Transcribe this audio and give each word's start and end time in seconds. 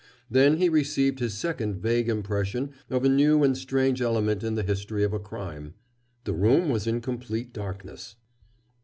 Then 0.31 0.57
he 0.57 0.67
received 0.67 1.19
his 1.19 1.35
second 1.37 1.75
vague 1.75 2.09
impression 2.09 2.71
of 2.89 3.05
a 3.05 3.07
new 3.07 3.43
and 3.43 3.55
strange 3.55 4.01
element 4.01 4.43
in 4.43 4.55
the 4.55 4.63
history 4.63 5.03
of 5.03 5.13
a 5.13 5.19
crime. 5.19 5.75
The 6.23 6.33
room 6.33 6.69
was 6.69 6.87
in 6.87 7.01
complete 7.01 7.53
darkness. 7.53 8.15